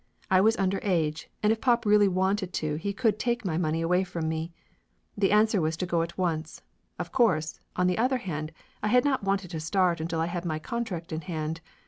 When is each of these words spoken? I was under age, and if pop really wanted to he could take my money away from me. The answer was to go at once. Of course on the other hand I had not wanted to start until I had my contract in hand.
I 0.31 0.41
was 0.41 0.57
under 0.57 0.79
age, 0.81 1.29
and 1.43 1.51
if 1.53 1.61
pop 1.61 1.85
really 1.85 2.07
wanted 2.07 2.53
to 2.53 2.73
he 2.77 2.91
could 2.91 3.19
take 3.19 3.45
my 3.45 3.55
money 3.55 3.83
away 3.83 4.03
from 4.03 4.27
me. 4.27 4.51
The 5.15 5.31
answer 5.31 5.61
was 5.61 5.77
to 5.77 5.85
go 5.85 6.01
at 6.01 6.17
once. 6.17 6.63
Of 6.97 7.11
course 7.11 7.59
on 7.75 7.85
the 7.85 7.99
other 7.99 8.17
hand 8.17 8.51
I 8.81 8.87
had 8.87 9.05
not 9.05 9.23
wanted 9.23 9.51
to 9.51 9.59
start 9.59 10.01
until 10.01 10.19
I 10.19 10.25
had 10.25 10.43
my 10.43 10.57
contract 10.57 11.11
in 11.13 11.21
hand. 11.21 11.61